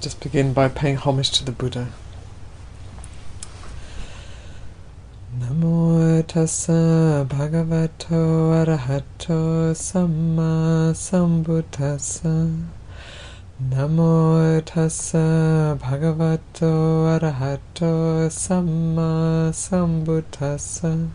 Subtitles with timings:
[0.00, 1.88] just begin by paying homage to the Buddha.
[5.38, 12.64] Namo tassa bhagavato arahato samma sambuddhassa.
[13.60, 21.10] Namo tassa bhagavato arahato samma sambuddhassa.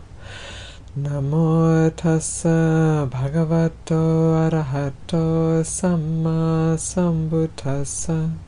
[0.96, 4.00] Namo tassa bhagavato
[4.46, 8.45] arahato samma sambuddhassa.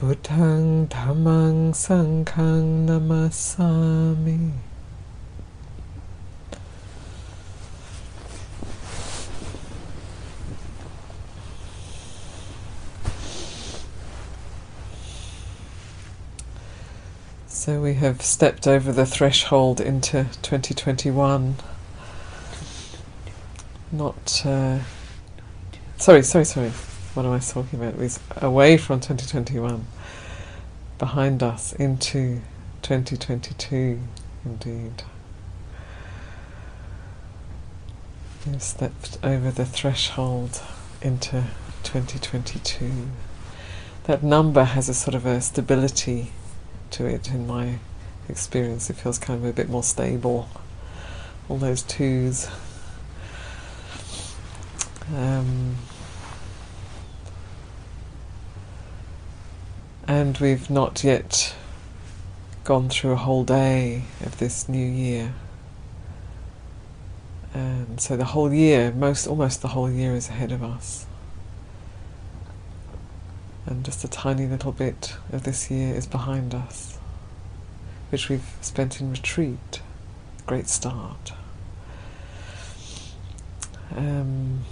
[0.00, 4.52] Buddhang dhammang sanghang namasami.
[17.46, 21.56] So we have stepped over the threshold into 2021.
[23.92, 24.46] Not.
[24.46, 24.78] Uh,
[25.98, 26.72] sorry, sorry, sorry.
[27.12, 27.96] What am I talking about?
[27.96, 29.84] Was away from 2021,
[30.96, 32.40] behind us into
[32.82, 33.98] 2022,
[34.44, 35.02] indeed.
[38.46, 40.62] We've stepped over the threshold
[41.02, 41.46] into
[41.82, 43.08] 2022.
[44.04, 46.30] That number has a sort of a stability
[46.92, 47.80] to it in my
[48.28, 48.88] experience.
[48.88, 50.48] It feels kind of a bit more stable.
[51.48, 52.48] All those twos.
[55.12, 55.74] Um,
[60.10, 61.54] and we've not yet
[62.64, 65.32] gone through a whole day of this new year.
[67.54, 71.06] And so the whole year, most almost the whole year is ahead of us.
[73.66, 76.98] And just a tiny little bit of this year is behind us,
[78.08, 79.80] which we've spent in retreat.
[80.44, 81.34] Great start.
[83.94, 84.64] Um,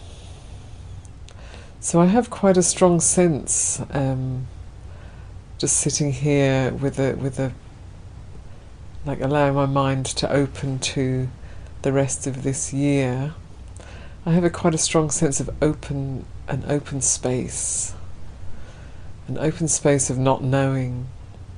[1.78, 4.48] so I have quite a strong sense, um,
[5.58, 7.52] just sitting here with a with a
[9.04, 11.28] like allowing my mind to open to
[11.82, 13.34] the rest of this year.
[14.24, 17.94] I have a quite a strong sense of open an open space
[19.28, 21.06] an open space of not knowing,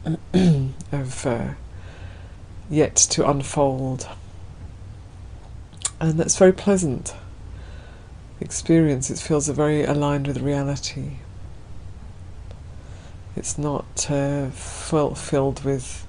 [0.92, 1.50] of uh,
[2.68, 4.08] yet to unfold.
[6.00, 7.14] And that's very pleasant
[8.40, 9.08] experience.
[9.08, 11.18] It feels very aligned with reality.
[13.36, 16.06] It's not uh, filled with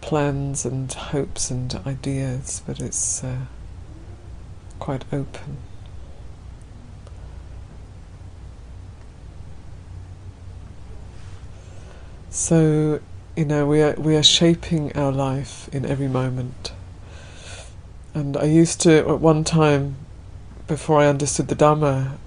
[0.00, 3.46] plans and hopes and ideas, but it's uh,
[4.78, 5.58] quite open.
[12.30, 13.00] So,
[13.36, 16.72] you know, we are we are shaping our life in every moment.
[18.14, 19.96] And I used to at one time,
[20.66, 22.18] before I understood the Dhamma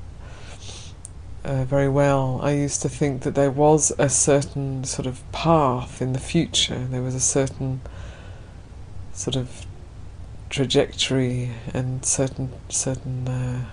[1.44, 6.02] uh, very well, I used to think that there was a certain sort of path
[6.02, 6.88] in the future.
[6.90, 7.81] There was a certain
[9.14, 9.66] sort of
[10.50, 13.66] trajectory and certain certain uh,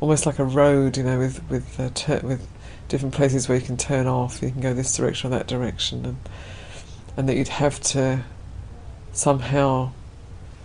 [0.00, 2.48] almost like a road, you know, with with uh, ter- with
[2.88, 4.42] different places where you can turn off.
[4.42, 6.16] You can go this direction or that direction, and
[7.16, 8.24] and that you'd have to
[9.12, 9.92] somehow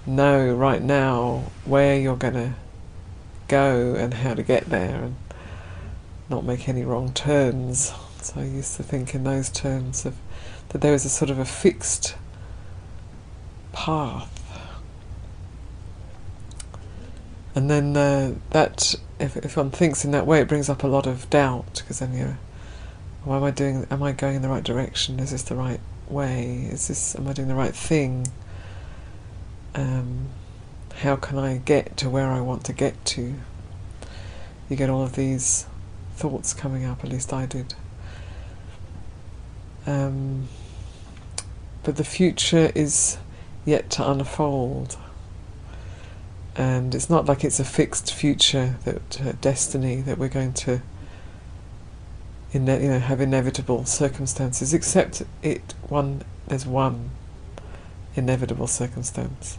[0.06, 2.54] know right now where you're going to
[3.48, 5.16] go and how to get there, and
[6.30, 7.94] not make any wrong turns.
[8.22, 10.16] So I used to think in those terms of
[10.70, 12.16] that there was a sort of a fixed
[13.72, 14.34] path.
[17.56, 20.88] And then uh, that if, if one thinks in that way, it brings up a
[20.88, 22.38] lot of doubt because then you're,
[23.24, 23.88] why am I doing?
[23.90, 25.20] Am I going in the right direction?
[25.20, 26.68] Is this the right way?
[26.72, 27.16] Is this?
[27.16, 28.28] Am I doing the right thing?
[29.74, 30.28] Um,
[30.98, 33.34] how can I get to where I want to get to?
[34.70, 35.66] You get all of these
[36.18, 37.04] thoughts coming up.
[37.04, 37.74] At least I did.
[39.86, 40.50] Um,
[41.84, 43.18] but the future is
[43.64, 44.98] yet to unfold
[46.58, 50.82] and it's not like it's a fixed future that uh, destiny that we're going to
[52.54, 57.12] ine- you know have inevitable circumstances except it one there's one
[58.16, 59.58] inevitable circumstance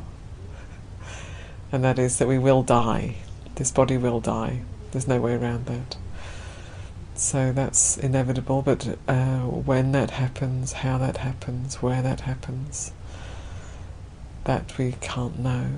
[1.71, 3.15] and that is that we will die
[3.55, 5.97] this body will die there's no way around that
[7.19, 12.93] so that's inevitable but uh, when that happens how that happens where that happens
[14.45, 15.69] that we can't know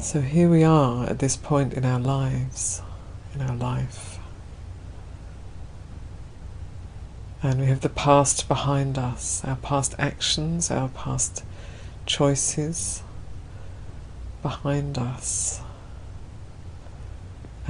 [0.00, 2.80] So here we are at this point in our lives,
[3.34, 4.18] in our life.
[7.42, 11.44] And we have the past behind us, our past actions, our past
[12.06, 13.02] choices
[14.40, 15.60] behind us.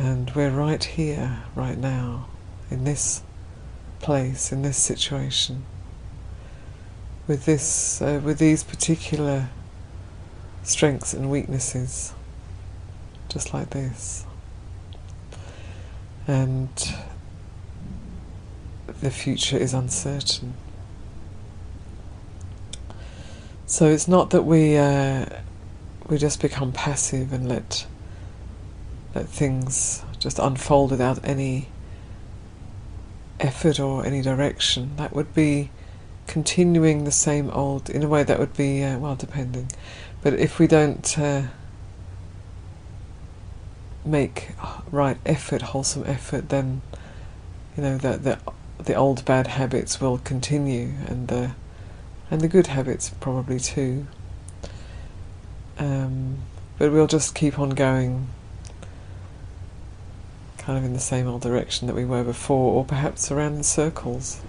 [0.02, 2.26] And we're right here, right now,
[2.70, 3.23] in this
[3.99, 5.67] place, in this situation,
[7.29, 9.50] with this, uh, with these particular
[10.62, 12.14] strengths and weaknesses,
[13.29, 14.25] just like this.
[16.26, 16.70] And
[19.02, 20.55] the future is uncertain.
[23.67, 25.26] So it's not that we uh,
[26.08, 27.85] we just become passive and let
[29.14, 31.68] let things just unfold without any
[33.40, 34.96] effort or any direction.
[34.96, 35.70] That would be
[36.26, 37.90] continuing the same old.
[37.90, 39.70] In a way, that would be uh, well, depending.
[40.22, 41.42] But if we don't uh,
[44.04, 44.50] make
[44.90, 46.82] right effort, wholesome effort, then
[47.76, 48.38] you know that the
[48.78, 51.52] the old bad habits will continue, and the
[52.30, 54.06] and the good habits probably too.
[55.78, 56.38] Um,
[56.78, 58.28] but we'll just keep on going,
[60.70, 63.62] kind of in the same old direction that we were before, or perhaps around in
[63.64, 64.40] circles.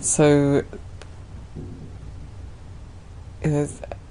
[0.00, 0.64] So,
[3.44, 3.68] you know,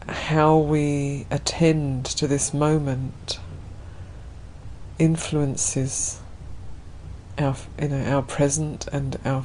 [0.08, 3.40] how we attend to this moment
[4.98, 6.22] influences
[7.38, 9.44] our, you know, our present and our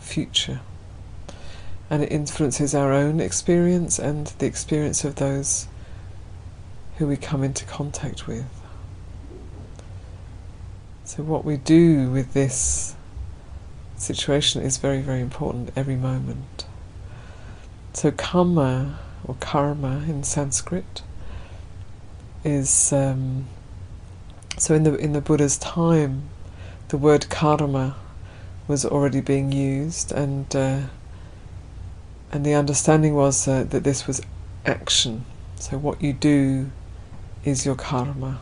[0.00, 0.60] future,
[1.90, 5.68] and it influences our own experience and the experience of those
[6.96, 8.46] who we come into contact with.
[11.06, 12.96] So, what we do with this
[13.96, 16.66] situation is very, very important every moment.
[17.92, 21.02] So, kamma or karma in Sanskrit
[22.42, 23.46] is um,
[24.58, 26.28] so in the in the Buddha's time,
[26.88, 27.94] the word karma
[28.66, 30.80] was already being used, and uh,
[32.32, 34.22] and the understanding was uh, that this was
[34.64, 35.24] action.
[35.54, 36.72] So what you do
[37.44, 38.40] is your karma.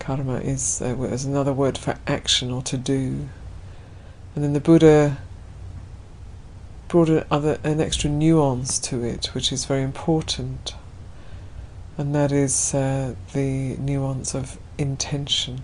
[0.00, 3.28] Karma is, uh, is another word for action or to do.
[4.34, 5.18] And then the Buddha
[6.88, 10.74] brought an, other, an extra nuance to it, which is very important,
[11.96, 15.62] and that is uh, the nuance of intention.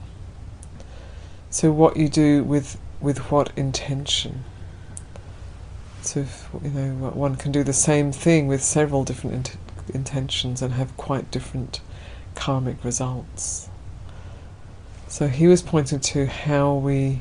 [1.50, 4.44] So, what you do with with what intention?
[6.02, 9.56] So, if, you know, one can do the same thing with several different int-
[9.94, 11.80] intentions and have quite different
[12.36, 13.68] karmic results.
[15.08, 17.20] So he was pointing to how we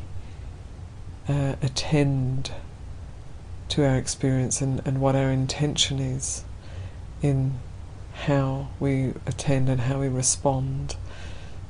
[1.29, 2.51] uh, attend
[3.69, 6.43] to our experience and, and what our intention is
[7.21, 7.59] in
[8.13, 10.95] how we attend and how we respond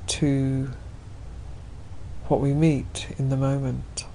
[0.07, 0.71] to
[2.27, 4.05] what we meet in the moment.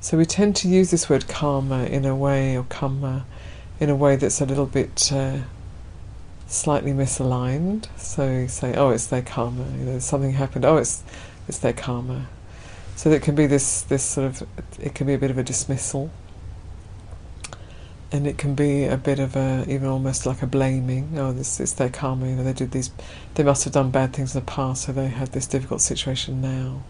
[0.00, 3.24] So we tend to use this word karma in a way, or karma,
[3.80, 5.38] in a way that's a little bit uh,
[6.52, 7.86] slightly misaligned.
[7.98, 9.64] So you say, oh, it's their karma.
[9.78, 10.64] You know, something happened.
[10.64, 11.02] Oh, it's
[11.48, 12.28] it's their karma.
[12.94, 15.42] So it can be this this sort of it can be a bit of a
[15.42, 16.10] dismissal,
[18.12, 21.18] and it can be a bit of a even almost like a blaming.
[21.18, 22.28] Oh, this is their karma.
[22.28, 22.90] You know, they did these.
[23.34, 26.40] They must have done bad things in the past, so they have this difficult situation
[26.40, 26.82] now.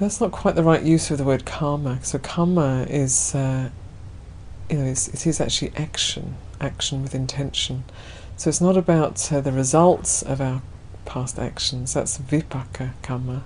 [0.00, 1.98] That's not quite the right use of the word karma.
[2.04, 3.70] So karma is, uh,
[4.70, 7.84] you know, it is actually action action with intention.
[8.36, 10.62] So it's not about uh, the results of our
[11.04, 11.94] past actions.
[11.94, 13.44] That's vipaka karma.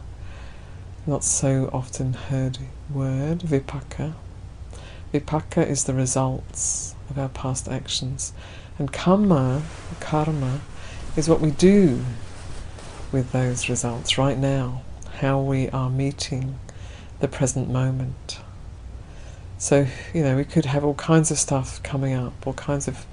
[1.06, 2.58] Not so often heard
[2.92, 4.14] word, vipaka.
[5.12, 8.32] Vipaka is the results of our past actions.
[8.78, 9.62] And karma,
[10.00, 10.60] karma,
[11.16, 12.04] is what we do
[13.12, 14.82] with those results right now,
[15.18, 16.58] how we are meeting
[17.20, 18.40] the present moment.
[19.62, 23.06] So, you know, we could have all kinds of stuff coming up, all kinds of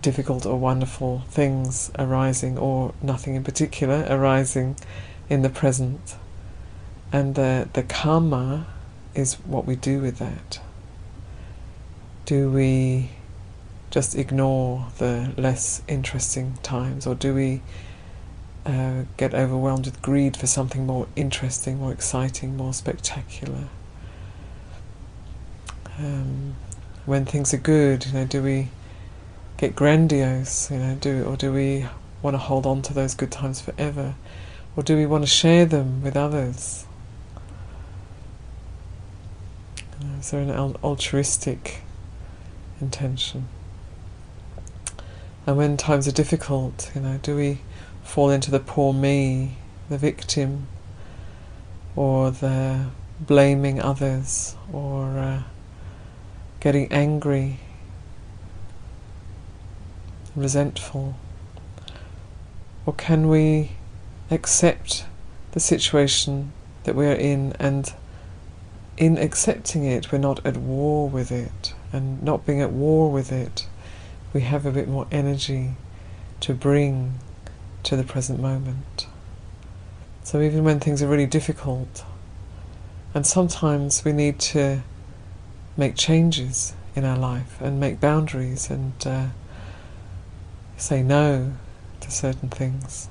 [0.00, 4.76] difficult or wonderful things arising, or nothing in particular arising
[5.28, 6.14] in the present.
[7.10, 8.68] And the, the karma
[9.12, 10.60] is what we do with that.
[12.24, 13.10] Do we
[13.90, 17.62] just ignore the less interesting times, or do we
[18.64, 23.64] uh, get overwhelmed with greed for something more interesting, more exciting, more spectacular?
[25.98, 26.54] Um,
[27.06, 28.68] when things are good, you know, do we
[29.56, 31.86] get grandiose, you know, do or do we
[32.22, 34.14] want to hold on to those good times forever,
[34.76, 36.86] or do we want to share them with others?
[40.00, 41.80] You know, is there an altruistic
[42.80, 43.48] intention?
[45.46, 47.60] And when times are difficult, you know, do we
[48.04, 49.56] fall into the poor me,
[49.88, 50.68] the victim,
[51.96, 52.86] or the
[53.18, 55.42] blaming others, or uh,
[56.60, 57.60] getting angry,
[60.34, 61.16] resentful?
[62.86, 63.72] Or can we
[64.30, 65.04] accept
[65.52, 66.52] the situation
[66.84, 67.92] that we are in and
[68.96, 73.30] in accepting it, we're not at war with it, and not being at war with
[73.30, 73.66] it,
[74.32, 75.76] we have a bit more energy
[76.40, 77.14] to bring
[77.84, 79.06] to the present moment.
[80.24, 82.04] So even when things are really difficult,
[83.14, 84.82] and sometimes we need to
[85.78, 89.26] make changes in our life and make boundaries and uh,
[90.76, 91.52] say no
[92.00, 93.08] to certain things.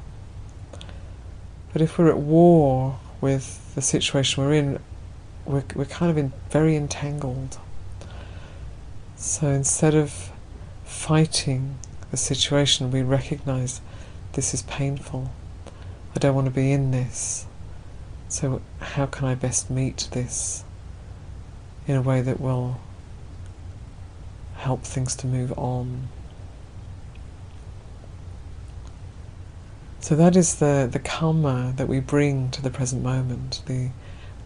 [1.71, 4.79] But if we're at war with the situation we're in,
[5.45, 7.57] we're, we're kind of in, very entangled.
[9.15, 10.31] So instead of
[10.83, 11.77] fighting
[12.11, 13.79] the situation, we recognize
[14.33, 15.31] this is painful.
[16.15, 17.45] I don't want to be in this.
[18.29, 20.65] So, how can I best meet this
[21.87, 22.79] in a way that will
[24.57, 26.09] help things to move on?
[29.99, 33.89] So, that is the, the karma that we bring to the present moment, the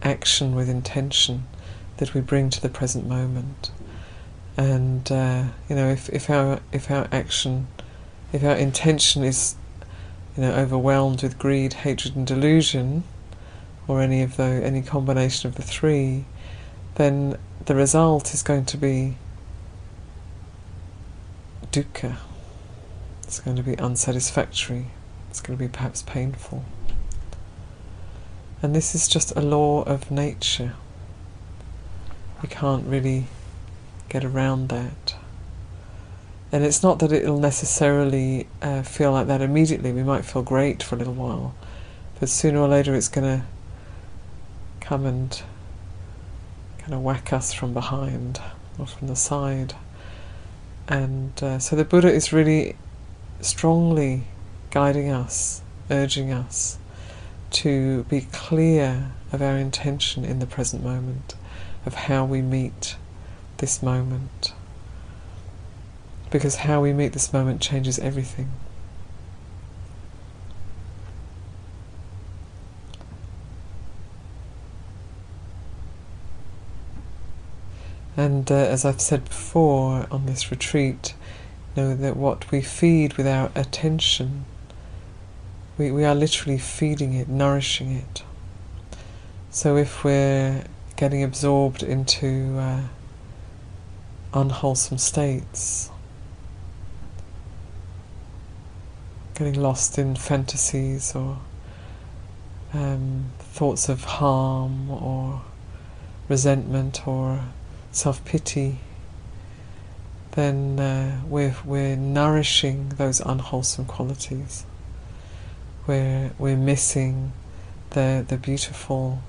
[0.02, 1.44] action with intention
[1.98, 3.70] that we bring to the present moment.
[4.56, 7.68] And uh, you know, if, if our if our action,
[8.32, 9.54] if our intention is,
[10.36, 13.04] you know, overwhelmed with greed, hatred, and delusion,
[13.88, 16.24] or any of the any combination of the three,
[16.96, 19.16] then the result is going to be
[21.70, 22.16] dukkha.
[23.22, 24.86] It's going to be unsatisfactory.
[25.30, 26.64] It's going to be perhaps painful.
[28.62, 30.74] And this is just a law of nature.
[32.42, 33.26] We can't really
[34.08, 35.16] get around that.
[36.52, 39.90] And it's not that it'll necessarily uh, feel like that immediately.
[39.92, 41.54] We might feel great for a little while,
[42.20, 43.46] but sooner or later it's going to
[44.80, 45.42] come and
[46.82, 48.40] kind of whack us from behind
[48.76, 49.74] or from the side.
[50.88, 52.76] And uh, so the Buddha is really
[53.40, 54.24] strongly
[54.70, 56.78] guiding us, urging us
[57.50, 61.36] to be clear of our intention in the present moment,
[61.86, 62.96] of how we meet
[63.58, 64.52] this moment.
[66.30, 68.50] Because how we meet this moment changes everything.
[78.16, 81.14] And uh, as I've said before on this retreat,
[81.76, 84.44] know that what we feed with our attention
[85.78, 88.22] we, we are literally feeding it, nourishing it.
[89.50, 90.64] So if we're
[90.96, 92.82] getting absorbed into uh,
[94.34, 95.90] unwholesome states,
[99.34, 101.38] getting lost in fantasies or
[102.74, 105.42] um, thoughts of harm or
[106.28, 107.40] resentment or
[107.92, 108.78] self pity,
[110.32, 114.64] then uh, we're, we're nourishing those unwholesome qualities
[115.86, 117.32] we're, we're missing
[117.90, 119.20] the, the beautiful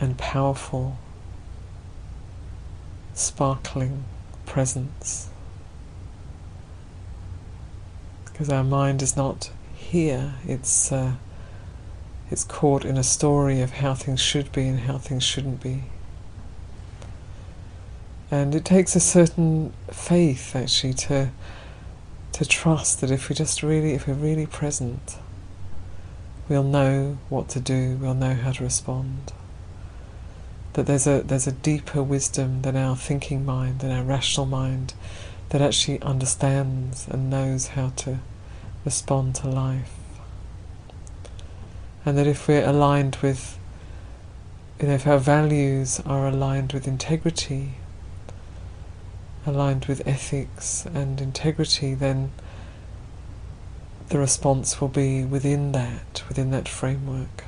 [0.00, 0.96] and powerful,
[3.14, 4.04] sparkling
[4.46, 5.28] presence.
[8.24, 11.12] Because our mind is not here, it's, uh,
[12.30, 15.84] it's caught in a story of how things should be and how things shouldn't be.
[18.30, 21.30] And it takes a certain faith actually to
[22.32, 25.16] to trust that if we just really if we're really present
[26.48, 29.32] we'll know what to do, we'll know how to respond.
[30.72, 34.94] That there's a there's a deeper wisdom than our thinking mind, than our rational mind,
[35.50, 38.18] that actually understands and knows how to
[38.84, 39.94] respond to life.
[42.06, 43.58] And that if we're aligned with
[44.80, 47.72] you know, if our values are aligned with integrity,
[49.48, 52.30] aligned with ethics and integrity, then
[54.10, 57.44] the response will be within that, within that framework.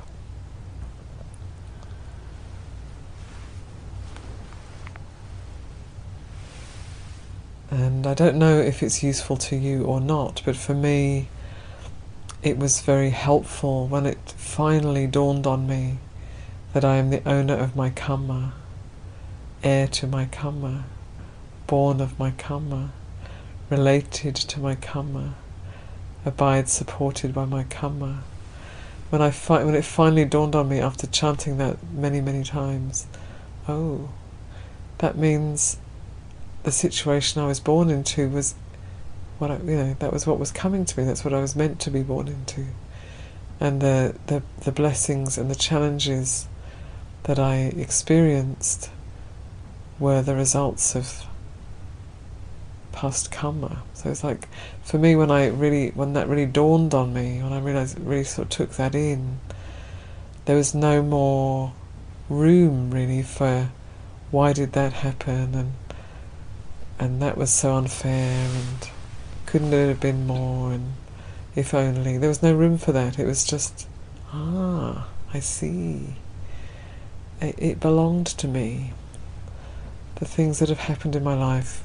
[7.70, 11.28] And I don't know if it's useful to you or not, but for me,
[12.42, 15.98] it was very helpful when it finally dawned on me
[16.72, 18.54] that I am the owner of my karma,
[19.62, 20.84] heir to my karma,
[21.70, 22.90] born of my karma,
[23.70, 25.36] related to my karma
[26.24, 28.24] abide supported by my karma.
[29.10, 33.06] When I fi- when it finally dawned on me after chanting that many many times,
[33.68, 34.08] oh,
[34.98, 35.78] that means
[36.64, 38.56] the situation I was born into was
[39.38, 41.06] what I, you know that was what was coming to me.
[41.06, 42.66] That's what I was meant to be born into,
[43.60, 46.48] and the the the blessings and the challenges
[47.22, 48.90] that I experienced
[50.00, 51.29] were the results of
[52.92, 53.82] past karma.
[53.94, 54.48] So it's like,
[54.82, 58.24] for me, when I really, when that really dawned on me, when I realized, really
[58.24, 59.40] sort of took that in,
[60.44, 61.72] there was no more
[62.28, 63.68] room really for
[64.30, 65.72] why did that happen and
[66.98, 68.90] and that was so unfair and
[69.46, 70.92] couldn't it have been more and
[71.56, 72.16] if only.
[72.18, 73.18] There was no room for that.
[73.18, 73.88] It was just
[74.32, 76.14] ah I see.
[77.40, 78.92] It, it belonged to me.
[80.16, 81.82] The things that have happened in my life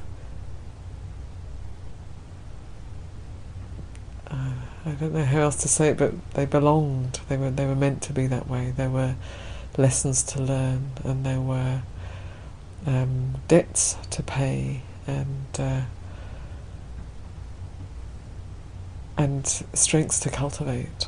[4.32, 4.54] uh,
[4.86, 7.76] I don't know how else to say it but they belonged they were they were
[7.76, 9.16] meant to be that way there were
[9.78, 11.82] lessons to learn and there were
[12.86, 15.82] um, debts to pay and uh,
[19.18, 21.08] and strengths to cultivate.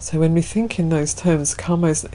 [0.00, 2.08] So when we think in those terms, karma is,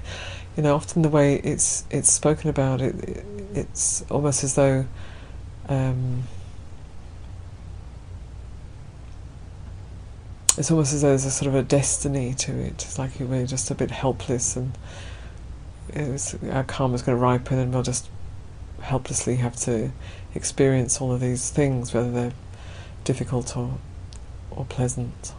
[0.57, 4.85] you know, often the way it's it's spoken about, it, it it's almost as though.
[5.69, 6.23] Um,
[10.57, 12.83] it's almost as though there's a sort of a destiny to it.
[12.83, 14.77] It's like we're just a bit helpless and
[16.51, 18.07] our karma's going to ripen and we'll just
[18.81, 19.91] helplessly have to
[20.35, 22.33] experience all of these things, whether they're
[23.03, 23.77] difficult or
[24.51, 25.33] or pleasant.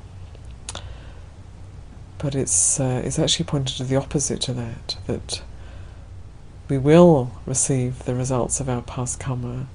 [2.18, 5.42] But it's uh, it's actually pointed to the opposite to that that
[6.68, 9.68] we will receive the results of our past karma,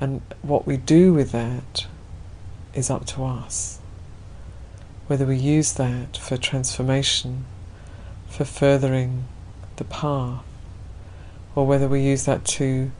[0.00, 1.86] and what we do with that
[2.74, 3.80] is up to us.
[5.06, 7.44] Whether we use that for transformation,
[8.28, 9.24] for furthering
[9.76, 10.42] the path,
[11.54, 12.90] or whether we use that to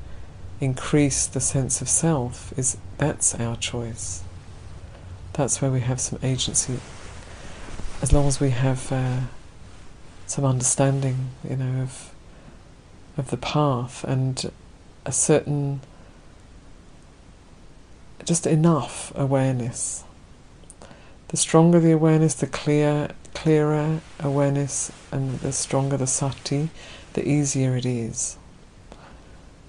[0.60, 4.22] increase the sense of self, is that's our choice.
[5.32, 6.78] That's where we have some agency.
[8.02, 9.20] As long as we have uh,
[10.26, 12.14] some understanding, you know, of
[13.16, 14.50] of the path and
[15.06, 15.80] a certain
[18.24, 20.04] just enough awareness.
[21.34, 26.70] The stronger the awareness, the clear clearer awareness and the stronger the sati,
[27.14, 28.36] the easier it is.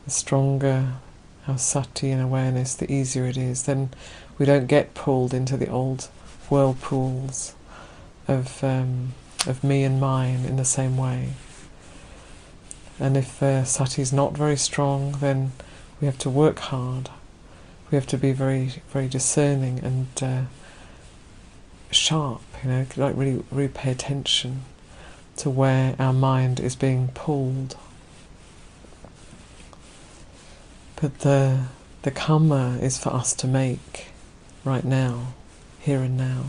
[0.04, 0.98] The stronger
[1.48, 3.64] our sati and awareness, the easier it is.
[3.64, 3.90] Then
[4.38, 6.08] we don't get pulled into the old
[6.50, 7.56] whirlpools
[8.28, 9.16] of um,
[9.48, 11.30] of me and mine in the same way.
[13.00, 15.54] And if the sati is not very strong, then
[16.00, 17.10] we have to work hard.
[17.90, 20.42] We have to be very, very discerning and uh,
[21.96, 24.64] sharp, you know, like really, really pay attention
[25.38, 27.78] to where our mind is being pulled.
[31.02, 31.66] But the
[32.04, 34.08] the karma is for us to make
[34.64, 35.34] right now,
[35.80, 36.46] here and now.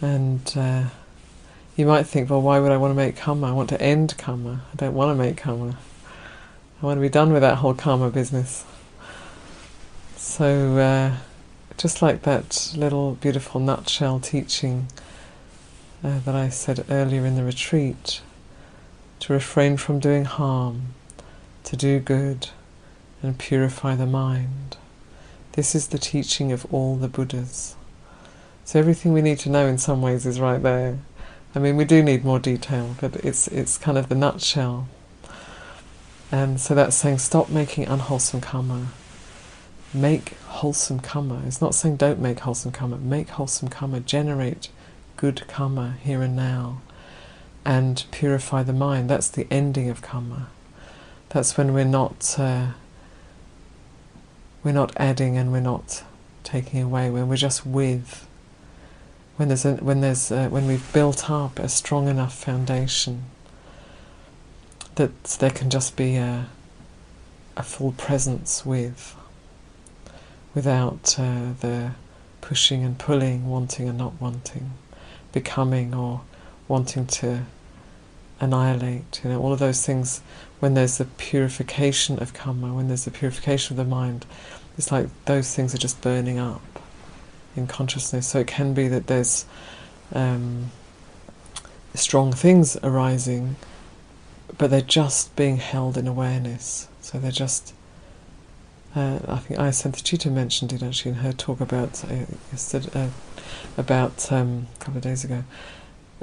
[0.00, 0.84] And uh,
[1.76, 3.48] you might think, well, why would I want to make karma?
[3.48, 4.62] I want to end karma.
[4.72, 5.76] I don't want to make karma.
[6.82, 8.64] I want to be done with that whole karma business.
[10.16, 10.76] So.
[10.76, 11.16] Uh,
[11.76, 14.86] just like that little beautiful nutshell teaching
[16.02, 18.20] uh, that I said earlier in the retreat,
[19.20, 20.94] to refrain from doing harm,
[21.64, 22.50] to do good,
[23.22, 24.76] and purify the mind.
[25.52, 27.74] This is the teaching of all the Buddhas.
[28.64, 30.98] So everything we need to know in some ways is right there.
[31.54, 34.88] I mean, we do need more detail, but it's it's kind of the nutshell.
[36.32, 38.88] And so that's saying stop making unwholesome karma
[39.94, 41.42] make wholesome karma.
[41.46, 42.96] It's not saying don't make wholesome karma.
[42.96, 44.00] Make wholesome karma.
[44.00, 44.68] Generate
[45.16, 46.82] good karma here and now,
[47.64, 49.08] and purify the mind.
[49.08, 50.48] That's the ending of karma.
[51.28, 52.68] That's when we're not uh,
[54.62, 56.02] we're not adding and we're not
[56.42, 57.10] taking away.
[57.10, 58.26] When we're just with.
[59.36, 63.24] When there's a, when there's a, when we've built up a strong enough foundation
[64.94, 66.46] that there can just be a
[67.56, 69.16] a full presence with
[70.54, 71.92] without uh, the
[72.40, 74.72] pushing and pulling, wanting and not wanting,
[75.32, 76.20] becoming or
[76.68, 77.44] wanting to
[78.40, 79.20] annihilate.
[79.24, 80.20] You know, all of those things.
[80.60, 84.24] When there's the purification of karma, when there's the purification of the mind,
[84.78, 86.62] it's like those things are just burning up
[87.56, 88.26] in consciousness.
[88.26, 89.44] So it can be that there's
[90.12, 90.70] um,
[91.94, 93.56] strong things arising,
[94.56, 96.88] but they're just being held in awareness.
[97.00, 97.74] So they're just
[98.96, 102.26] uh, I think Ayya Santacitta mentioned it actually in her talk about uh,
[102.94, 103.08] uh,
[103.76, 105.42] about um, a couple of days ago.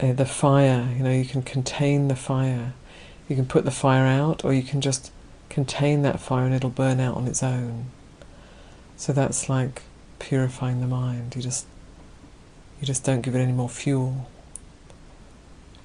[0.02, 2.74] Uh, the fire, you know, you can contain the fire.
[3.28, 5.12] You can put the fire out, or you can just
[5.50, 7.88] contain that fire and it'll burn out on its own.
[8.96, 9.82] So that's like
[10.20, 11.36] purifying the mind.
[11.36, 11.66] You just
[12.80, 14.30] you just don't give it any more fuel,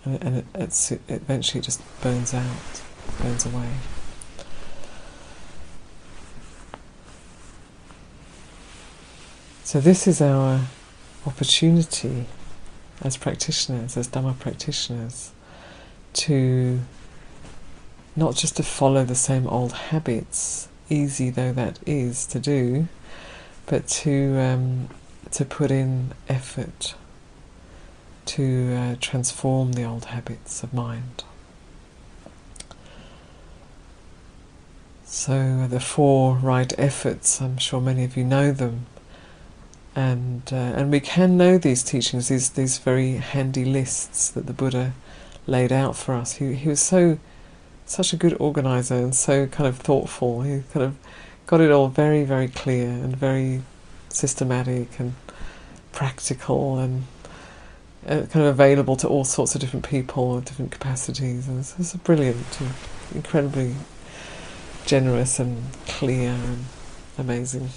[0.05, 2.83] and, and it eventually it just burns out,
[3.21, 3.71] burns away.
[9.67, 10.61] So, this is our
[11.27, 12.27] opportunity
[13.03, 15.33] as practitioners, as Dhamma practitioners,
[16.13, 16.83] to
[18.15, 22.87] not just to follow the same old habits, easy though that is to do,
[23.67, 24.89] but to um,
[25.33, 26.95] to put in effort
[28.27, 31.25] to uh, transform the old habits of mind.
[35.03, 38.87] So the four right efforts, I'm sure many of you know them,
[39.97, 44.53] and uh, and we can know these teachings, these these very handy lists that the
[44.53, 44.93] Buddha
[45.47, 46.35] laid out for us.
[46.35, 47.19] He he was so
[47.87, 50.43] such a good organizer and so kind of thoughtful.
[50.43, 50.97] He kind of
[51.47, 53.63] got it all very very clear and very
[54.11, 55.15] systematic and
[55.93, 57.05] practical and
[58.07, 61.49] uh, kind of available to all sorts of different people of different capacities.
[61.49, 62.61] And it's, it's brilliant,
[63.15, 63.75] incredibly
[64.85, 66.67] generous and clear and
[67.19, 67.71] amazing.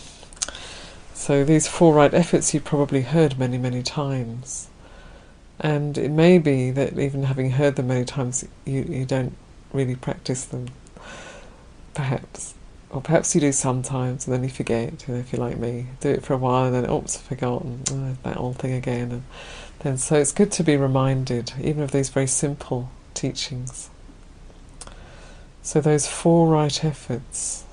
[1.20, 4.70] So these four right efforts you've probably heard many, many times.
[5.60, 9.36] And it may be that even having heard them many times, you, you don't
[9.74, 10.70] really practice them,
[11.94, 12.54] perhaps.
[12.90, 15.88] Or perhaps you do sometimes and then you forget, you know, if you're like me.
[16.00, 19.12] Do it for a while and then, oops, forgotten, oh, uh, that old thing again.
[19.12, 19.24] And
[19.80, 23.90] then, so it's good to be reminded, even of these very simple teachings.
[25.62, 27.66] So those four right efforts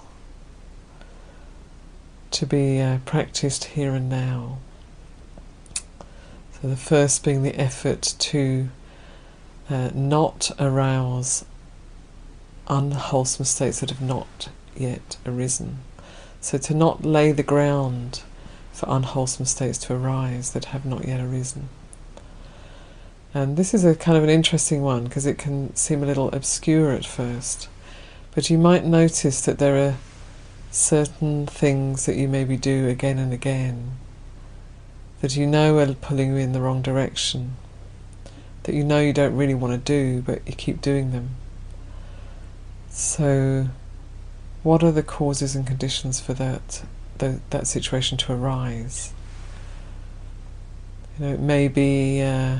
[2.32, 4.58] to be uh, practiced here and now.
[6.52, 8.68] So the first being the effort to
[9.68, 11.44] uh, not arouse
[12.68, 15.78] unwholesome states that have not yet arisen.
[16.40, 18.22] So to not lay the ground
[18.72, 21.68] for unwholesome states to arise that have not yet arisen.
[23.34, 26.30] And this is a kind of an interesting one because it can seem a little
[26.30, 27.68] obscure at first.
[28.34, 29.94] But you might notice that there are
[30.76, 33.92] certain things that you maybe do again and again
[35.22, 37.56] that you know are pulling you in the wrong direction,
[38.64, 41.30] that you know you don't really want to do, but you keep doing them.
[42.90, 43.68] So,
[44.62, 46.82] what are the causes and conditions for that
[47.18, 49.14] the, that situation to arise?
[51.18, 52.20] You know, it may be.
[52.20, 52.58] Uh,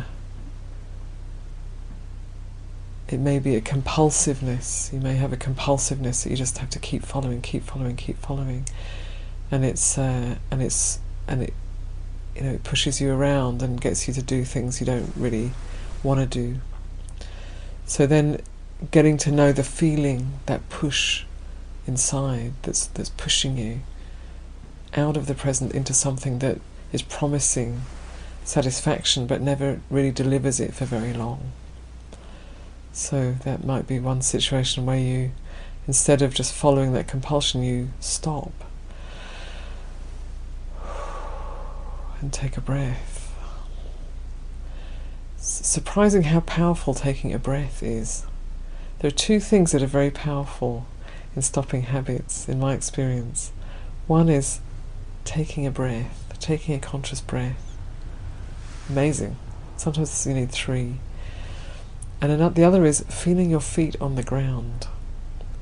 [3.09, 4.93] it may be a compulsiveness.
[4.93, 8.19] You may have a compulsiveness that you just have to keep following, keep following, keep
[8.19, 8.67] following,
[9.51, 11.55] and it's uh, and it's and it
[12.35, 15.53] you know it pushes you around and gets you to do things you don't really
[16.03, 16.61] want to do.
[17.87, 18.41] So then,
[18.91, 21.25] getting to know the feeling, that push
[21.87, 23.81] inside that's that's pushing you
[24.97, 26.59] out of the present into something that
[26.93, 27.83] is promising
[28.45, 31.53] satisfaction but never really delivers it for very long.
[32.97, 35.33] So that might be one situation where you,
[35.87, 38.53] instead of just following that compulsion, you stop
[42.23, 43.35] and take a breath.
[45.37, 48.25] It's surprising how powerful taking a breath is.
[49.01, 50.87] There are two things that are very powerful
[51.37, 53.53] in stopping habits, in my experience.
[54.07, 54.61] One is
[55.27, 57.77] taking a breath, taking a conscious breath.
[58.89, 59.37] Amazing.
[59.77, 60.95] Sometimes you need three.
[62.21, 64.89] And the other is feeling your feet on the ground.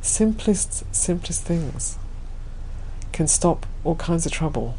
[0.01, 1.99] Simplest, simplest things
[3.13, 4.77] can stop all kinds of trouble.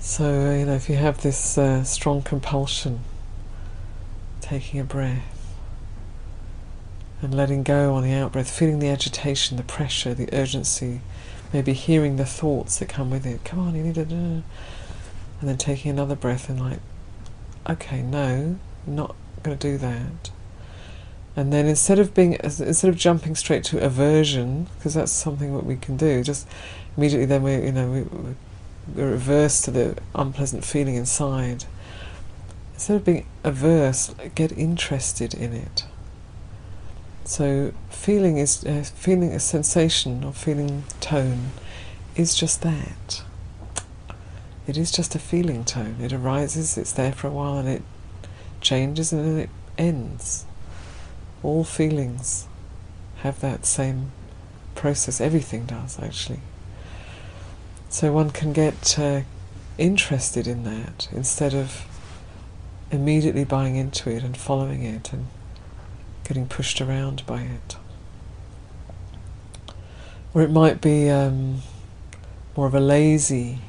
[0.00, 3.00] So, you know, if you have this uh, strong compulsion,
[4.40, 5.56] taking a breath
[7.20, 11.00] and letting go on the out breath, feeling the agitation, the pressure, the urgency,
[11.52, 13.44] maybe hearing the thoughts that come with it.
[13.44, 14.02] Come on, you need to.
[14.02, 14.44] And
[15.42, 16.78] then taking another breath and like,
[17.68, 20.30] okay, no, not going to do that.
[21.36, 25.66] And then instead of being instead of jumping straight to aversion, because that's something that
[25.66, 26.48] we can do, just
[26.96, 31.64] immediately then we you know we, we reverse to the unpleasant feeling inside.
[32.72, 35.84] Instead of being averse, get interested in it.
[37.24, 41.50] So feeling is uh, feeling a sensation or feeling tone
[42.14, 43.22] is just that.
[44.66, 45.96] It is just a feeling tone.
[46.00, 47.82] It arises, it's there for a while, and it
[48.66, 50.44] changes and then it ends.
[51.42, 52.46] All feelings
[53.18, 54.10] have that same
[54.74, 55.20] process.
[55.20, 56.40] Everything does, actually.
[57.88, 59.20] So one can get uh,
[59.78, 61.86] interested in that instead of
[62.90, 65.26] immediately buying into it and following it and
[66.24, 67.76] getting pushed around by it.
[70.34, 71.62] Or it might be um,
[72.56, 73.60] more of a lazy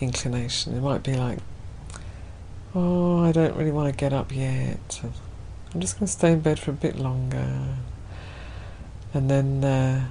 [0.00, 0.74] inclination.
[0.74, 1.38] It might be like,
[2.74, 5.00] oh, I don't really want to get up yet.
[5.72, 7.76] I'm just going to stay in bed for a bit longer.
[9.12, 10.06] And then, uh,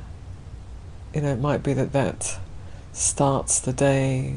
[1.13, 2.37] you know, it might be that that
[2.93, 4.35] starts the day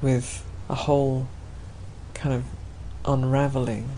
[0.00, 1.26] with a whole
[2.14, 2.44] kind of
[3.04, 3.88] unraveling.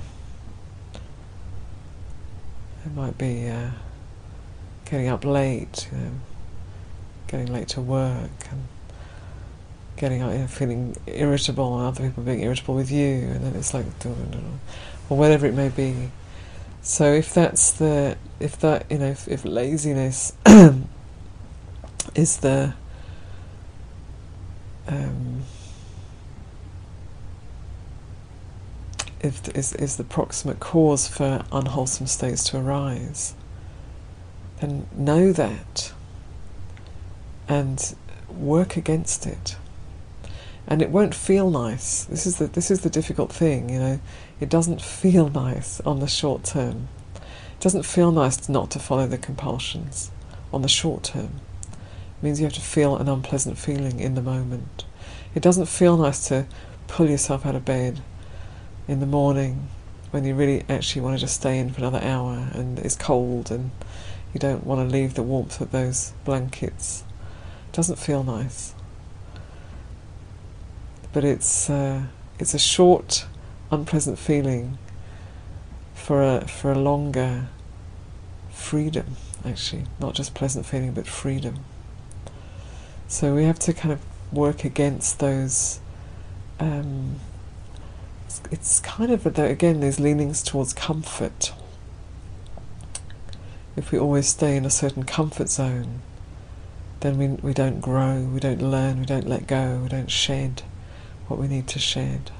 [2.84, 3.70] It might be uh,
[4.84, 6.10] getting up late, you know,
[7.26, 8.66] getting late to work, and
[9.96, 13.74] getting out, here feeling irritable, and other people being irritable with you, and then it's
[13.74, 13.86] like,
[15.08, 16.10] or whatever it may be.
[16.82, 20.32] So if that's the, if that, you know, if, if laziness
[22.14, 22.74] is the
[24.88, 25.42] um,
[29.20, 33.34] if is is the proximate cause for unwholesome states to arise,
[34.60, 35.92] then know that
[37.48, 37.94] and
[38.28, 39.56] work against it.
[40.66, 42.04] And it won't feel nice.
[42.04, 44.00] This is the this is the difficult thing, you know.
[44.40, 46.88] It doesn't feel nice on the short term.
[47.14, 50.10] It doesn't feel nice not to follow the compulsions
[50.52, 51.40] on the short term.
[51.72, 54.84] It means you have to feel an unpleasant feeling in the moment.
[55.34, 56.46] It doesn't feel nice to
[56.88, 58.00] pull yourself out of bed
[58.88, 59.68] in the morning
[60.10, 63.50] when you really actually want to just stay in for another hour and it's cold
[63.50, 63.70] and
[64.32, 67.04] you don't want to leave the warmth of those blankets.
[67.68, 68.74] It doesn't feel nice.
[71.16, 72.02] But it's uh,
[72.38, 73.24] it's a short,
[73.70, 74.76] unpleasant feeling
[75.94, 77.48] for a for a longer
[78.50, 81.64] freedom, actually, not just pleasant feeling, but freedom.
[83.08, 84.00] So we have to kind of
[84.30, 85.80] work against those
[86.60, 87.18] um,
[88.50, 91.54] it's kind of again there's leanings towards comfort.
[93.74, 96.02] If we always stay in a certain comfort zone,
[97.00, 100.62] then we we don't grow, we don't learn, we don't let go, we don't shed
[101.28, 102.30] what we need to shed.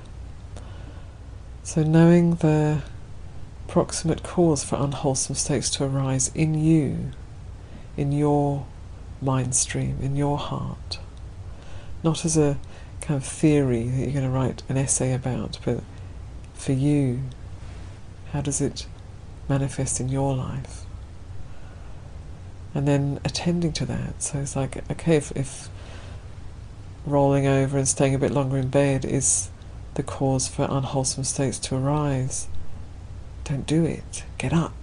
[1.62, 2.83] So knowing the
[3.66, 7.11] proximate cause for unwholesome states to arise in you,
[7.96, 8.66] in your
[9.20, 10.99] mind stream, in your heart,
[12.03, 12.59] not as a
[13.01, 15.83] kind of theory that you're going to write an essay about, but
[16.55, 17.22] for you,
[18.33, 18.87] how does it
[19.49, 20.83] manifest in your life?
[22.75, 24.22] And then attending to that.
[24.22, 25.68] So it's like, okay, if, if
[27.07, 29.49] rolling over and staying a bit longer in bed is
[29.95, 32.49] the cause for unwholesome states to arise,
[33.45, 34.25] don't do it.
[34.38, 34.75] Get up.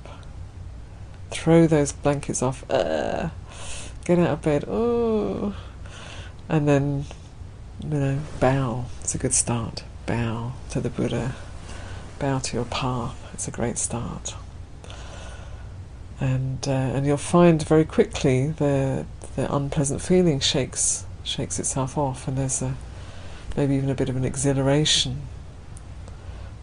[1.29, 2.67] Throw those blankets off.
[2.67, 4.65] Get out of bed.
[4.67, 5.55] Oh.
[6.49, 7.05] And then
[7.83, 8.85] you know, bow.
[9.01, 9.83] It's a good start.
[10.05, 11.35] Bow to the Buddha.
[12.19, 13.29] Bow to your path.
[13.33, 14.35] It's a great start.
[16.19, 19.05] And uh, and you'll find very quickly the
[19.35, 22.75] the unpleasant feeling shakes shakes itself off, and there's a
[23.55, 25.21] maybe even a bit of an exhilaration,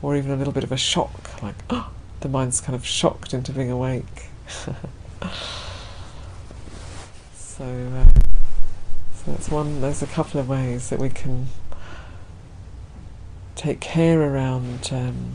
[0.03, 3.35] or even a little bit of a shock, like oh, the mind's kind of shocked
[3.35, 4.29] into being awake.
[7.35, 7.65] so.
[7.65, 8.07] Uh,
[9.25, 9.83] so that's one.
[9.83, 11.49] There's a couple of ways that we can
[13.55, 15.33] take care around um,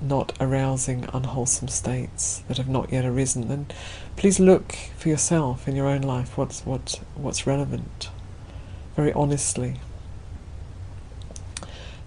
[0.00, 3.48] not arousing unwholesome states that have not yet arisen.
[3.48, 3.72] And
[4.16, 8.10] please look for yourself in your own life what's what what's relevant,
[8.96, 9.76] very honestly.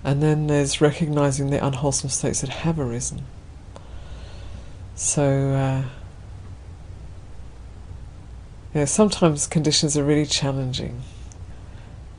[0.04, 3.26] And then there's recognizing the unwholesome states that have arisen.
[4.96, 5.52] So.
[5.52, 5.84] Uh,
[8.82, 11.02] know, sometimes conditions are really challenging,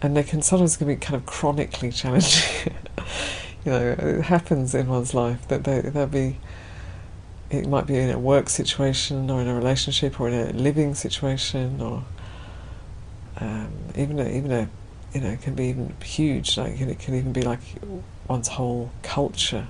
[0.00, 2.74] and they can sometimes can be kind of chronically challenging.
[3.64, 6.38] you know, it happens in one's life that they they'll be.
[7.50, 10.94] It might be in a work situation, or in a relationship, or in a living
[10.94, 12.04] situation, or
[13.44, 14.68] um, even a, even a
[15.12, 16.56] you know, it can be even huge.
[16.56, 17.60] Like it can even be like
[18.26, 19.68] one's whole culture.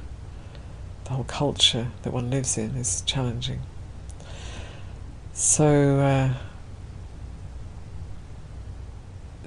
[1.04, 3.60] The whole culture that one lives in is challenging.
[5.32, 5.98] So.
[5.98, 6.34] Uh,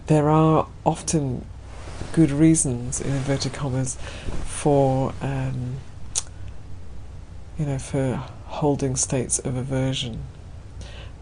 [0.08, 1.46] there are often
[2.14, 3.98] good reasons, in inverted commas,
[4.46, 5.78] for um,
[7.60, 10.24] you know for holding states of aversion.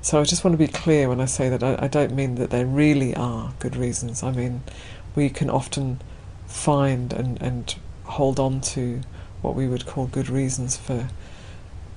[0.05, 2.35] So I just want to be clear when I say that I, I don't mean
[2.35, 4.21] that there really are good reasons.
[4.21, 4.61] I mean
[5.15, 5.99] we can often
[6.45, 9.01] find and, and hold on to
[9.41, 11.07] what we would call good reasons for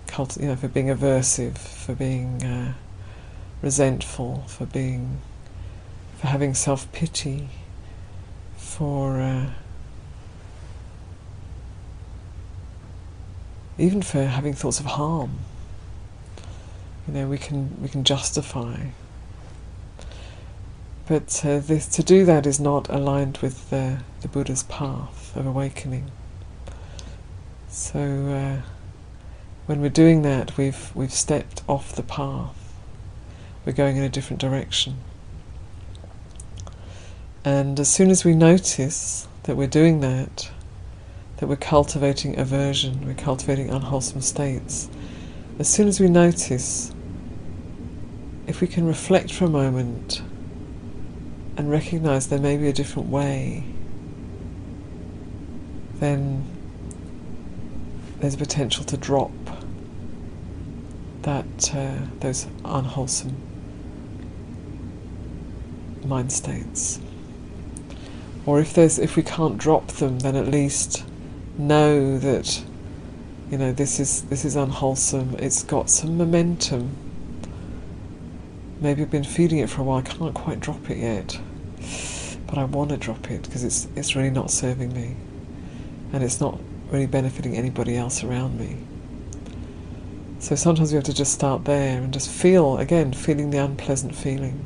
[0.07, 2.73] cult, you know, for being aversive, for being uh,
[3.61, 5.21] resentful, for being
[6.17, 7.51] for having self pity,
[8.57, 9.51] for uh,
[13.77, 15.41] even for having thoughts of harm.
[17.09, 18.89] You know, we can we can justify.
[21.07, 25.47] But uh, this, to do that is not aligned with the, the Buddha's path of
[25.47, 26.11] awakening.
[27.71, 28.69] So uh,
[29.65, 32.75] when we're doing that, we've we've stepped off the path.
[33.65, 34.99] We're going in a different direction.
[37.43, 40.51] And as soon as we notice that we're doing that,
[41.39, 44.91] that we're cultivating aversion, we're cultivating unwholesome states,
[45.59, 46.93] as soon as we notice,
[48.49, 50.23] if we can reflect for a moment
[51.59, 53.63] and recognize there may be a different way,
[55.97, 56.45] then
[58.21, 59.31] there's potential to drop
[61.23, 63.37] that uh, those unwholesome
[66.07, 67.01] mind states.
[68.47, 71.05] Or if there's if we can't drop them, then at least
[71.59, 72.63] know that
[73.51, 75.37] you know this is this is unwholesome.
[75.39, 77.08] It's got some momentum.
[78.81, 79.99] Maybe I've been feeding it for a while.
[79.99, 81.41] I can't quite drop it yet,
[82.47, 85.17] but I want to drop it because it's it's really not serving me,
[86.13, 86.61] and it's not
[86.93, 88.77] really benefiting anybody else around me.
[90.39, 94.15] So sometimes we have to just start there and just feel again, feeling the unpleasant
[94.15, 94.63] feeling,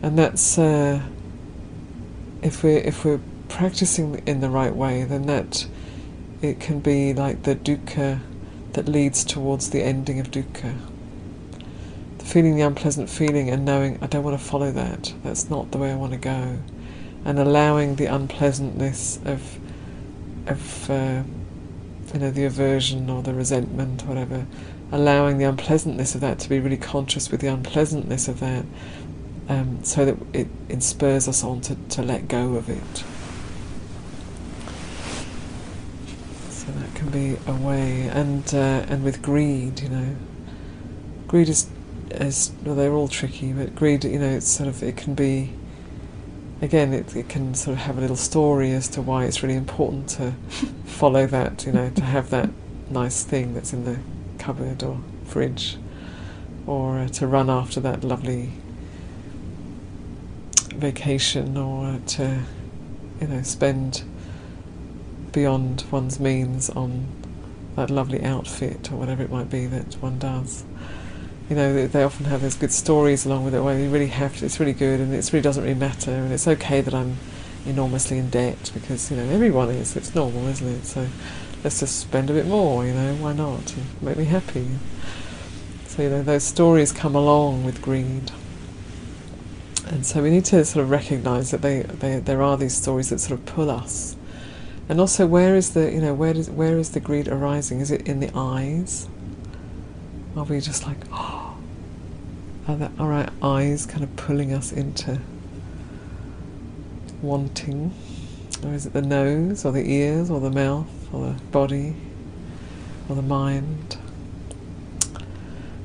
[0.00, 1.02] and that's uh,
[2.42, 5.66] if we're if we're practicing in the right way, then that
[6.42, 8.20] it can be like the dukkha
[8.74, 10.76] that leads towards the ending of dukkha.
[12.24, 15.12] Feeling the unpleasant feeling and knowing I don't want to follow that.
[15.22, 16.58] That's not the way I want to go,
[17.24, 19.60] and allowing the unpleasantness of
[20.46, 21.22] of uh,
[22.12, 24.46] you know the aversion or the resentment, or whatever,
[24.90, 28.64] allowing the unpleasantness of that to be really conscious with the unpleasantness of that,
[29.48, 33.04] um, so that it, it spurs us on to, to let go of it.
[36.50, 40.16] So that can be a way, and uh, and with greed, you know,
[41.28, 41.68] greed is
[42.20, 45.52] is well, they're all tricky, but greed, you know, it's sort of it can be
[46.62, 49.56] again, it, it can sort of have a little story as to why it's really
[49.56, 50.32] important to
[50.84, 52.48] follow that, you know, to have that
[52.90, 53.98] nice thing that's in the
[54.38, 55.76] cupboard or fridge,
[56.66, 58.50] or uh, to run after that lovely
[60.74, 62.40] vacation, or uh, to,
[63.20, 64.02] you know, spend
[65.32, 67.06] beyond one's means on
[67.76, 70.64] that lovely outfit or whatever it might be that one does
[71.48, 74.38] you know, they often have those good stories along with it where you really have
[74.38, 77.16] to, it's really good and it really doesn't really matter and it's okay that I'm
[77.66, 80.86] enormously in debt because, you know, everyone is, it's normal, isn't it?
[80.86, 81.06] So
[81.62, 83.74] let's just spend a bit more, you know, why not?
[84.00, 84.66] Make me happy.
[85.86, 88.32] So, you know, those stories come along with greed.
[89.86, 93.10] And so we need to sort of recognize that they, they, there are these stories
[93.10, 94.16] that sort of pull us.
[94.88, 97.80] And also, where is the, you know, where, does, where is the greed arising?
[97.80, 99.08] Is it in the eyes?
[100.36, 101.56] Are we just like, oh,
[102.66, 105.20] are, are our eyes kind of pulling us into
[107.22, 107.94] wanting?
[108.64, 111.94] Or is it the nose, or the ears, or the mouth, or the body,
[113.08, 113.96] or the mind?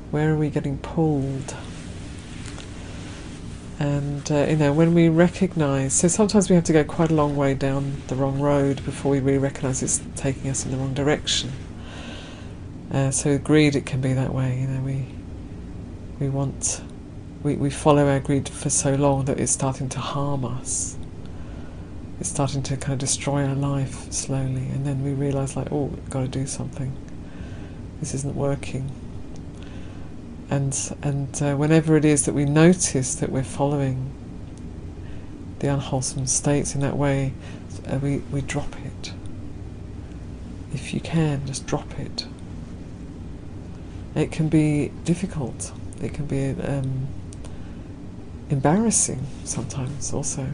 [0.10, 1.56] Where are we getting pulled?
[3.78, 7.14] And uh, you know, when we recognize, so sometimes we have to go quite a
[7.14, 10.78] long way down the wrong road before we really recognize it's taking us in the
[10.78, 11.52] wrong direction.
[12.92, 14.60] Uh, so greed, it can be that way.
[14.62, 15.06] You know, we
[16.20, 16.82] we want
[17.44, 20.98] we we follow our greed for so long that it's starting to harm us.
[22.20, 25.86] It's starting to kind of destroy our life slowly, and then we realise like, oh,
[25.86, 26.92] we've got to do something.
[28.00, 28.90] This isn't working.
[30.50, 34.12] And and uh, whenever it is that we notice that we're following
[35.60, 37.34] the unwholesome states in that way,
[37.88, 39.14] uh, we we drop it.
[40.74, 42.26] If you can, just drop it
[44.16, 45.72] it can be difficult.
[46.02, 47.08] It can be um,
[48.50, 50.48] embarrassing sometimes also,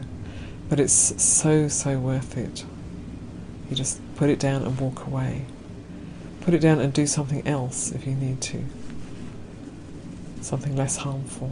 [0.68, 2.64] but it's so so worth it.
[3.70, 5.46] You just put it down and walk away.
[6.42, 8.64] Put it down and do something else if you need to.
[10.40, 11.50] Something less harmful.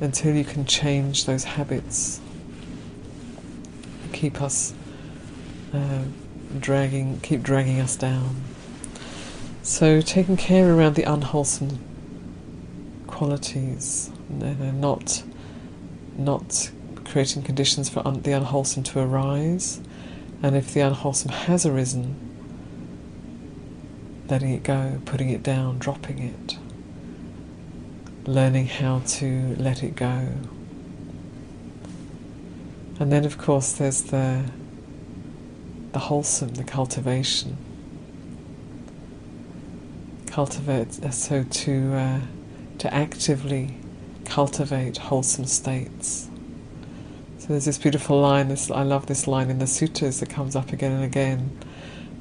[0.00, 2.20] Until you can change those habits.
[4.12, 4.72] Keep us
[5.74, 6.04] uh,
[6.60, 8.36] dragging, keep dragging us down.
[9.66, 11.80] So taking care around the unwholesome
[13.08, 15.24] qualities, know, not
[16.16, 16.70] not
[17.04, 19.80] creating conditions for un- the unwholesome to arise,
[20.40, 22.14] and if the unwholesome has arisen,
[24.30, 26.58] letting it go, putting it down, dropping it,
[28.24, 30.28] learning how to let it go.
[33.00, 34.44] And then, of course, there's the
[35.90, 37.58] the wholesome, the cultivation
[40.36, 42.20] cultivate, uh, so to uh,
[42.76, 43.74] to actively
[44.26, 46.28] cultivate wholesome states.
[47.38, 48.48] So there's this beautiful line.
[48.48, 51.58] This I love this line in the sutras that comes up again and again.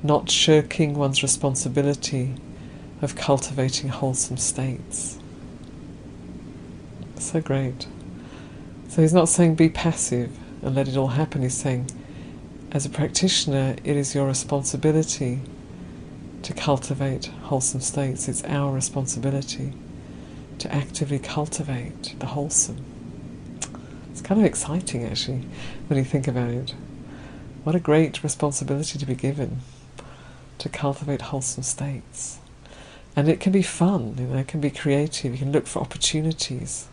[0.01, 2.35] Not shirking one's responsibility
[3.01, 5.19] of cultivating wholesome states.
[7.19, 7.85] So great.
[8.87, 11.41] So he's not saying be passive and let it all happen.
[11.41, 11.91] He's saying,
[12.71, 15.41] as a practitioner, it is your responsibility
[16.45, 18.27] to cultivate wholesome states.
[18.27, 19.73] It's our responsibility
[20.59, 22.85] to actively cultivate the wholesome.
[24.11, 25.41] It's kind of exciting, actually,
[25.87, 26.75] when you think about it.
[27.63, 29.61] What a great responsibility to be given
[30.59, 32.37] to cultivate wholesome states.
[33.15, 35.79] And it can be fun, you know, it can be creative, you can look for
[35.79, 36.87] opportunities.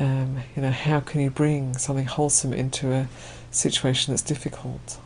[0.00, 3.06] Um, you know, how can you bring something wholesome into a
[3.50, 4.98] situation that's difficult?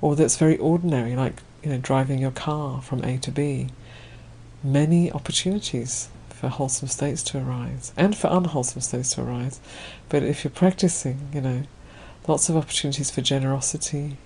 [0.00, 3.68] Or that's very ordinary, like, you know, driving your car from A to B.
[4.62, 9.60] Many opportunities for wholesome states to arise and for unwholesome states to arise.
[10.08, 11.62] But if you're practicing, you know,
[12.26, 14.16] lots of opportunities for generosity,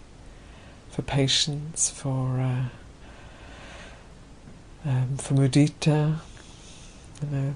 [0.90, 2.64] for patience, for uh,
[4.84, 6.18] um, for mudita,
[7.22, 7.54] you know,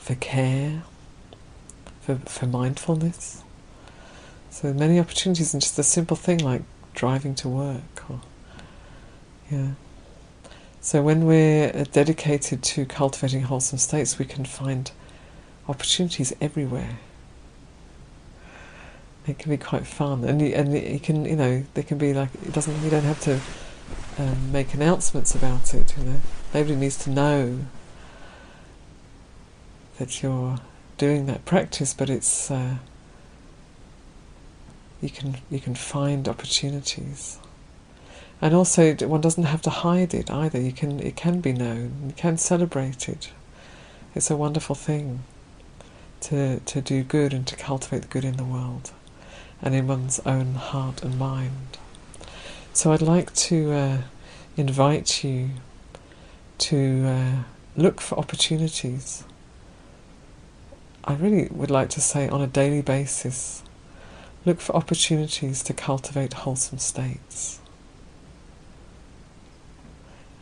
[0.00, 0.82] for care,
[2.00, 3.42] for for mindfulness.
[4.50, 6.62] So many opportunities in just a simple thing like
[6.94, 8.20] driving to work, or
[9.50, 9.72] yeah.
[10.80, 14.90] So when we're dedicated to cultivating wholesome states, we can find
[15.66, 16.98] opportunities everywhere
[19.26, 22.12] it can be quite fun, and you, and you can you know there can be
[22.12, 23.40] like it doesn't you don't have to
[24.18, 25.96] um, make announcements about it.
[25.96, 26.20] You know,
[26.52, 27.60] nobody needs to know
[29.98, 30.58] that you're
[30.98, 32.76] doing that practice, but it's uh,
[35.00, 37.38] you can you can find opportunities,
[38.40, 40.60] and also one doesn't have to hide it either.
[40.60, 43.30] You can it can be known, you can celebrate it.
[44.14, 45.24] It's a wonderful thing
[46.20, 48.92] to to do good and to cultivate the good in the world
[49.60, 51.78] and in one's own heart and mind.
[52.72, 53.98] So I'd like to uh,
[54.56, 55.50] invite you
[56.58, 57.42] to uh,
[57.76, 59.24] look for opportunities.
[61.04, 63.62] I really would like to say on a daily basis,
[64.44, 67.60] look for opportunities to cultivate wholesome states.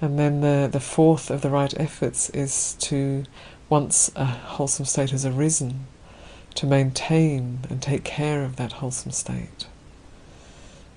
[0.00, 3.24] And then the, the fourth of the right efforts is to,
[3.68, 5.86] once a wholesome state has arisen,
[6.56, 9.66] to maintain and take care of that wholesome state,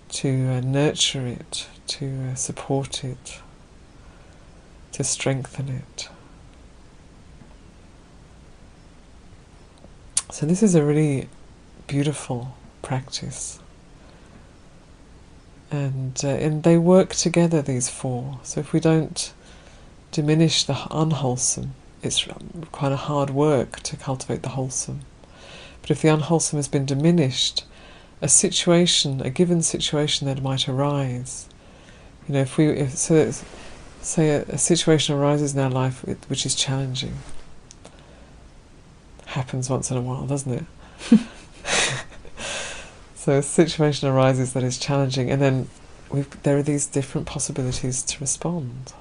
[0.09, 3.41] to uh, nurture it, to uh, support it,
[4.91, 6.09] to strengthen it.
[10.31, 11.29] So, this is a really
[11.87, 12.55] beautiful
[12.85, 13.59] practice.
[15.71, 18.39] And, uh, and they work together, these four.
[18.43, 19.33] So, if we don't
[20.11, 21.73] diminish the unwholesome,
[22.03, 22.27] it's
[22.71, 25.01] quite a hard work to cultivate the wholesome.
[25.81, 27.65] But if the unwholesome has been diminished,
[28.21, 31.49] a situation, a given situation that might arise,
[32.27, 33.31] you know, if we, if, so
[34.01, 37.15] say a, a situation arises in our life which is challenging,
[39.25, 41.19] happens once in a while, doesn't it?
[43.25, 45.67] so a situation arises that is challenging, and then
[46.43, 48.93] there are these different possibilities to respond.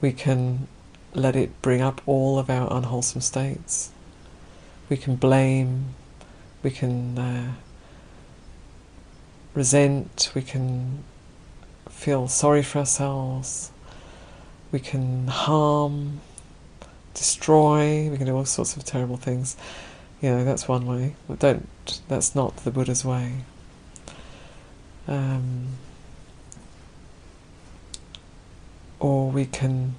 [0.00, 0.68] We can
[1.14, 3.92] let it bring up all of our unwholesome states
[4.92, 5.94] we can blame,
[6.62, 7.52] we can uh,
[9.54, 11.02] resent, we can
[11.88, 13.70] feel sorry for ourselves,
[14.70, 16.20] we can harm,
[17.14, 19.56] destroy, we can do all sorts of terrible things.
[20.20, 21.16] You know, that's one way.
[21.38, 21.66] Don't.
[22.08, 23.44] That's not the Buddha's way.
[25.08, 25.68] Um,
[29.00, 29.96] or we can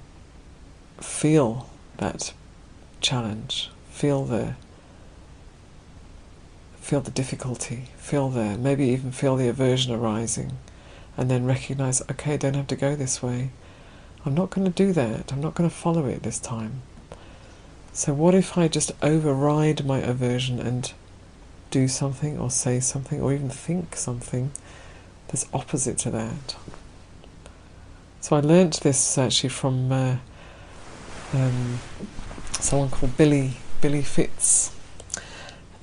[1.00, 1.68] feel
[1.98, 2.32] that
[3.00, 4.54] challenge, feel the
[6.80, 10.58] feel the difficulty, feel the, maybe even feel the aversion arising,
[11.16, 13.52] and then recognize, okay, I don't have to go this way.
[14.26, 15.32] I'm not going to do that.
[15.32, 16.82] I'm not going to follow it this time.
[17.94, 20.92] So, what if I just override my aversion and
[21.74, 24.52] do something, or say something, or even think something
[25.26, 26.56] that's opposite to that?
[28.20, 30.16] So, I learnt this actually from uh,
[31.32, 31.80] um,
[32.60, 34.70] someone called Billy Billy Fitz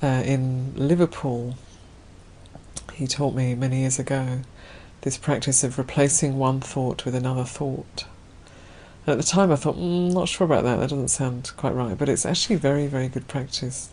[0.02, 1.56] uh, in Liverpool.
[2.94, 4.40] He taught me many years ago
[5.02, 8.06] this practice of replacing one thought with another thought.
[9.06, 10.76] At the time, I thought, mm, not sure about that.
[10.76, 11.98] That doesn't sound quite right.
[11.98, 13.90] But it's actually very, very good practice.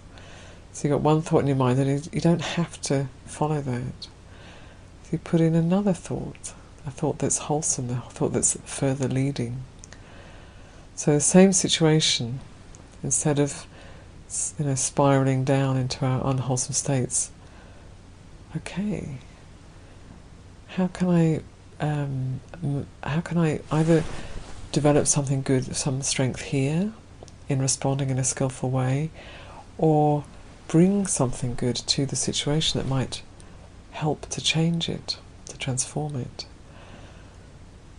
[0.72, 4.07] So you've got one thought in your mind, and you don't have to follow that.
[5.03, 6.53] So you put in another thought,
[6.86, 9.63] a thought that's wholesome, a thought that's further leading.
[10.95, 12.39] So the same situation,
[13.03, 13.65] instead of
[14.59, 17.32] you know, spiraling down into our unwholesome states.
[18.55, 19.17] Okay,
[20.67, 21.41] how can I,
[21.80, 22.39] um,
[23.03, 24.03] how can I either
[24.72, 26.93] develop something good, some strength here,
[27.47, 29.09] in responding in a skillful way,
[29.80, 30.24] or
[30.70, 33.24] bring something good to the situation that might
[33.89, 35.17] help to change it,
[35.47, 36.45] to transform it.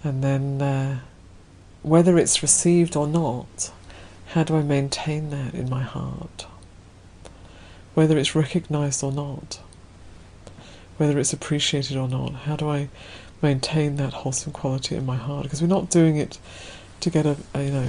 [0.04, 1.00] And then, uh,
[1.82, 3.72] whether it's received or not,
[4.28, 6.46] how do I maintain that in my heart?
[7.94, 9.58] Whether it's recognized or not,
[10.96, 12.88] whether it's appreciated or not, how do I
[13.42, 15.42] maintain that wholesome quality in my heart?
[15.42, 16.38] Because we're not doing it
[17.00, 17.88] to get a, a you know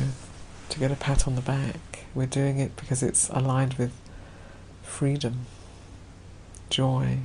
[0.69, 2.05] to get a pat on the back.
[2.15, 3.91] We're doing it because it's aligned with
[4.91, 5.45] freedom,
[6.69, 7.17] joy,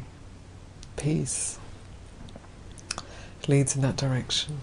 [0.97, 1.59] peace.
[3.49, 4.61] Leads in that direction.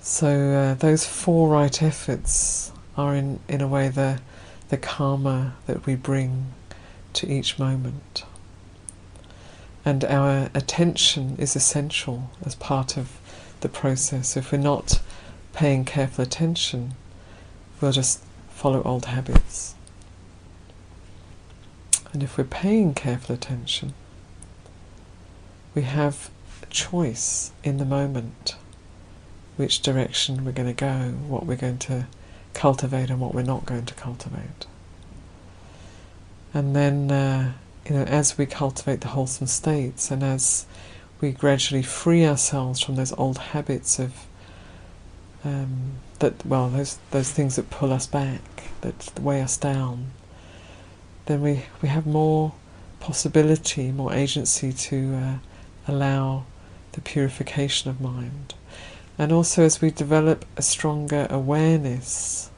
[0.00, 4.20] So uh, those four right efforts are in, in a way the
[4.68, 6.52] the kamma that we bring
[7.14, 8.24] to each moment.
[9.84, 13.18] And our attention is essential as part of
[13.60, 14.36] the process.
[14.36, 15.00] If we're not
[15.54, 16.94] paying careful attention,
[17.80, 19.74] we'll just follow old habits.
[22.12, 23.94] And if we're paying careful attention,
[25.74, 26.30] we have
[26.62, 28.56] a choice in the moment
[29.56, 32.06] which direction we're going to go, what we're going to
[32.54, 34.66] cultivate and what we're not going to cultivate.
[36.54, 37.52] And then, uh,
[37.86, 40.66] you know, as we cultivate the wholesome states and as
[41.20, 44.26] we gradually free ourselves from those old habits of
[45.44, 48.42] um, that well those those things that pull us back
[48.80, 50.10] that weigh us down
[51.28, 52.52] then we we have more
[53.00, 55.34] possibility more agency to uh,
[55.86, 56.44] allow
[56.92, 58.54] the purification of mind
[59.16, 62.50] and also as we develop a stronger awareness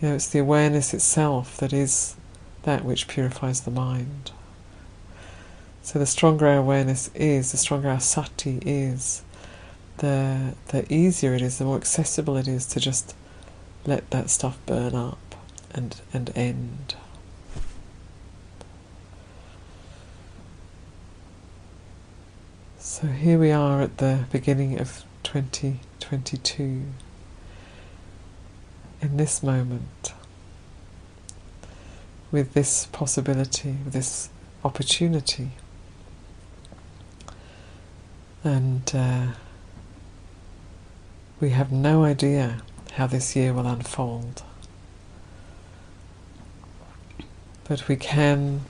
[0.00, 2.14] you know it's the awareness itself that is
[2.62, 4.30] that which purifies the mind
[5.86, 9.22] so the stronger our awareness is, the stronger our sati is,
[9.98, 13.14] the the easier it is, the more accessible it is to just
[13.86, 15.36] let that stuff burn up
[15.72, 16.96] and and end.
[22.98, 26.82] So here we are at the beginning of 2022.
[29.02, 30.14] In this moment,
[32.32, 34.30] with this possibility, with this
[34.64, 35.50] opportunity.
[38.42, 39.26] And uh,
[41.38, 44.42] we have no idea how this year will unfold.
[47.68, 48.62] But we can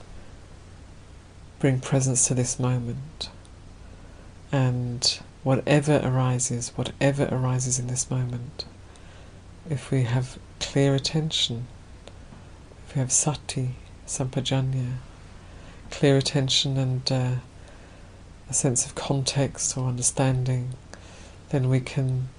[1.59, 3.29] bring presence to this moment.
[4.51, 8.65] And whatever arises, whatever arises in this moment,
[9.69, 11.67] if we have clear attention,
[12.87, 13.75] if we have sati,
[14.05, 14.93] sampajanya,
[15.91, 17.31] clear attention and uh,
[18.49, 20.69] a sense of context or understanding,
[21.49, 22.29] then we can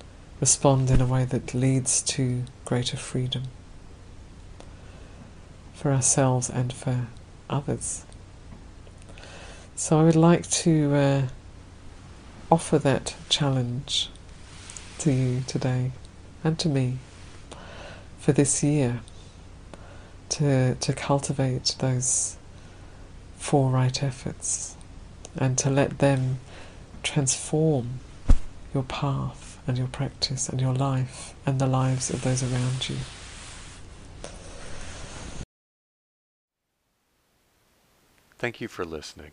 [0.40, 3.44] respond in a way that leads to greater freedom
[5.74, 7.06] for ourselves and for
[7.48, 8.04] others.
[9.76, 11.22] So I would like to uh,
[12.50, 14.10] offer that challenge
[14.98, 15.92] to you today
[16.42, 16.98] and to me
[18.18, 19.00] for this year
[20.30, 22.36] to, to cultivate those
[23.36, 24.76] four right efforts
[25.36, 26.38] and to let them
[27.02, 28.00] transform
[28.74, 32.96] your path and your practice and your life and the lives of those around you.
[38.38, 39.32] Thank you for listening.